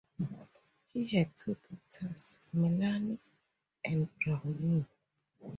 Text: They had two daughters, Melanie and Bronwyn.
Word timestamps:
They 0.95 1.05
had 1.05 1.37
two 1.37 1.55
daughters, 1.61 2.39
Melanie 2.53 3.19
and 3.85 4.09
Bronwyn. 4.17 4.87